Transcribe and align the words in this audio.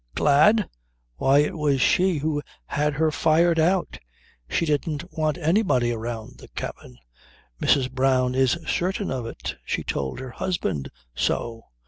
glad! 0.15 0.67
Why 1.17 1.37
it 1.37 1.55
was 1.55 1.79
she 1.79 2.17
who 2.17 2.41
had 2.65 2.95
her 2.95 3.11
fired 3.11 3.59
out. 3.59 3.99
She 4.49 4.65
didn't 4.65 5.03
want 5.15 5.37
anybody 5.37 5.91
around 5.91 6.39
the 6.39 6.47
cabin. 6.47 6.97
Mrs. 7.61 7.91
Brown 7.91 8.33
is 8.33 8.57
certain 8.67 9.11
of 9.11 9.27
it. 9.27 9.57
She 9.63 9.83
told 9.83 10.17
her 10.19 10.31
husband 10.31 10.89
so. 11.13 11.65